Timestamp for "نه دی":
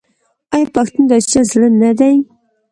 1.81-2.15